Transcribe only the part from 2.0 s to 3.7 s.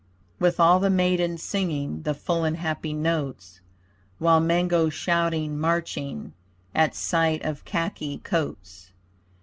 The full and happy notes,